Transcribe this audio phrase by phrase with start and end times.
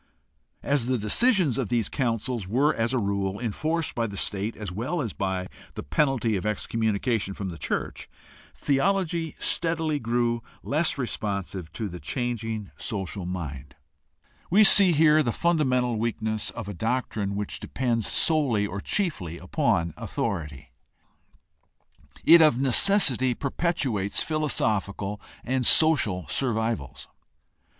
[0.63, 4.71] As the decisions of these councils were as a rule enforced by the state as
[4.71, 8.09] well as by the penalty of excommunication from the church,
[8.55, 13.75] theology steadily grew less responsive to the changing social mind.
[14.51, 17.35] THE HISTORICAL STUDY OF RELIGION 75 We see here the fundamental weakness of a doctrine
[17.35, 20.71] which depends solely or chiefly upon authority.
[22.23, 27.07] It of necessity perpetuates philosophical and social survivals.